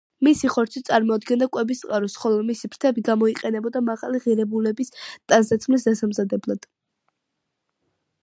[0.25, 4.91] მისი ხორცი წარმოადგენდა კვების წყაროს, ხოლო მისი ფრთები გამოიყენებოდა მაღალი ღირებულების
[5.33, 6.67] ტანსაცმლის დასამზადებლად.